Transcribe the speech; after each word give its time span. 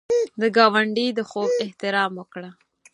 د 0.41 0.43
ګاونډي 0.55 1.07
د 1.17 1.19
خوب 1.29 1.49
احترام 1.63 2.11
وکړه 2.17 2.49